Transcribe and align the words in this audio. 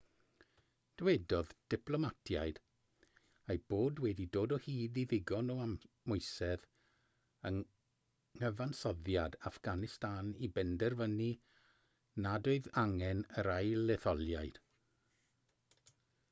dywedodd 0.99 1.51
diplomatiaid 1.73 2.59
eu 3.55 3.59
bod 3.73 4.01
wedi 4.05 4.25
dod 4.37 4.55
o 4.57 4.59
hyd 4.63 4.97
i 5.01 5.03
ddigon 5.11 5.51
o 5.57 5.57
amwysedd 5.67 6.65
yng 7.51 7.61
nghyfansoddiad 8.41 9.39
affganistan 9.51 10.33
i 10.49 10.51
benderfynu 10.59 11.29
nad 12.29 12.53
oedd 12.55 12.71
angen 12.87 13.25
yr 13.45 13.53
ail-etholiad 13.61 14.59